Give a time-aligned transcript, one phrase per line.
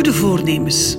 [0.00, 0.96] Goede voornemens.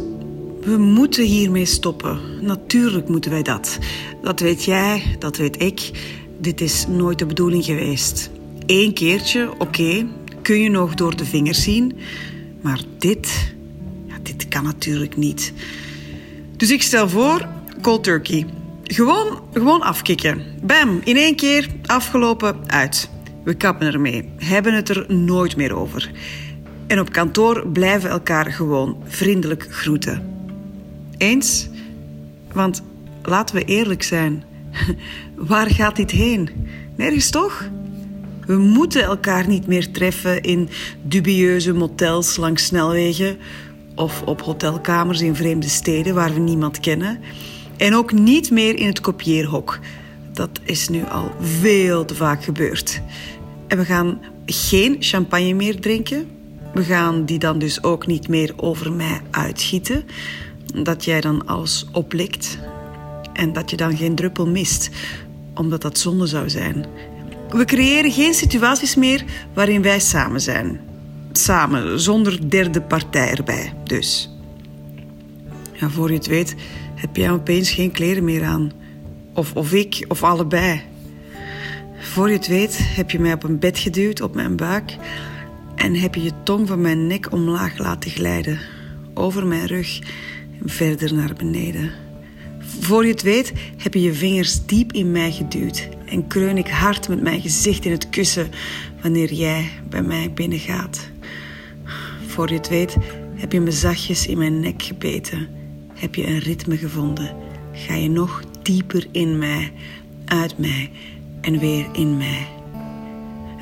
[0.62, 2.20] We moeten hiermee stoppen.
[2.42, 3.78] Natuurlijk moeten wij dat.
[4.22, 5.92] Dat weet jij, dat weet ik.
[6.40, 8.30] Dit is nooit de bedoeling geweest.
[8.66, 10.06] Eén keertje, oké,
[10.42, 11.98] kun je nog door de vingers zien.
[12.62, 13.54] Maar dit,
[14.08, 15.54] ja, dit kan natuurlijk niet.
[16.58, 17.48] Dus ik stel voor,
[17.82, 18.46] cold turkey.
[18.84, 20.44] Gewoon, gewoon afkicken.
[20.64, 23.10] Bam, in één keer, afgelopen, uit.
[23.44, 26.12] We kappen ermee, hebben het er nooit meer over.
[26.92, 30.24] En op kantoor blijven elkaar gewoon vriendelijk groeten.
[31.18, 31.70] Eens?
[32.54, 32.84] Want
[33.24, 34.44] laten we eerlijk zijn.
[35.36, 36.50] Waar gaat dit heen?
[36.96, 37.70] Nergens toch?
[38.46, 40.70] We moeten elkaar niet meer treffen in
[41.02, 43.38] dubieuze motels langs snelwegen
[43.96, 47.20] of op hotelkamers in vreemde steden waar we niemand kennen.
[47.78, 49.80] En ook niet meer in het kopieerhok.
[50.34, 53.02] Dat is nu al veel te vaak gebeurd.
[53.68, 56.40] En we gaan geen champagne meer drinken.
[56.74, 60.04] We gaan die dan dus ook niet meer over mij uitgieten.
[60.84, 62.58] Dat jij dan alles oplikt.
[63.34, 64.90] En dat je dan geen druppel mist,
[65.54, 66.86] omdat dat zonde zou zijn.
[67.50, 70.80] We creëren geen situaties meer waarin wij samen zijn.
[71.32, 74.36] Samen, zonder derde partij erbij, dus.
[75.74, 76.56] Voor je het weet
[76.96, 78.72] heb jij opeens geen kleren meer aan.
[79.34, 80.82] Of, of ik, of allebei.
[82.00, 84.98] Voor je het weet heb je mij op een bed geduwd, op mijn buik...
[85.82, 88.60] en heb je je tong van mijn nek omlaag laten glijden.
[89.14, 90.00] Over mijn rug
[90.62, 91.92] en verder naar beneden.
[92.80, 95.90] Voor je het weet heb je je vingers diep in mij geduwd...
[96.06, 98.50] en kreun ik hard met mijn gezicht in het kussen...
[99.02, 101.10] wanneer jij bij mij binnengaat.
[102.28, 102.98] Voor je het weet
[103.36, 105.48] heb je me zachtjes in mijn nek gebeten...
[105.94, 107.36] heb je een ritme gevonden...
[107.72, 109.72] ga je nog dieper in mij,
[110.26, 110.92] uit mij
[111.42, 112.48] en weer in mij.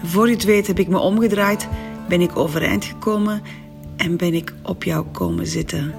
[0.03, 1.67] Voor je het weet heb ik me omgedraaid,
[2.09, 3.41] ben ik overeind gekomen
[3.97, 5.93] en ben ik op jou komen zitten.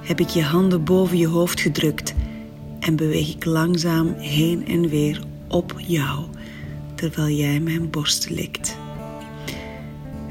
[0.00, 2.14] Heb ik je handen boven je hoofd gedrukt
[2.80, 6.24] en beweeg ik langzaam heen en weer op jou,
[6.94, 8.76] terwijl jij mijn borst likt.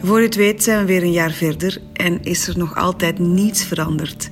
[0.02, 3.20] Voor je het weet zijn we weer een jaar verder en is er nog altijd
[3.20, 4.30] niets veranderd.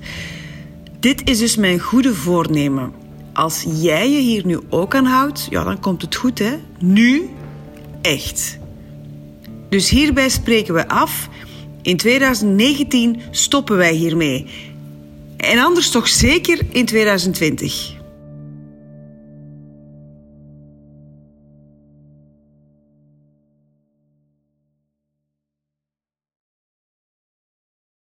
[1.00, 3.02] Dit is dus mijn goede voornemen
[3.34, 6.56] als jij je hier nu ook aan houdt, ja, dan komt het goed, hè?
[6.80, 7.30] Nu
[8.02, 8.60] echt.
[9.72, 11.30] Dus hierbij spreken we af.
[11.82, 14.48] In 2019 stoppen wij hiermee.
[15.38, 18.01] En anders toch zeker in 2020.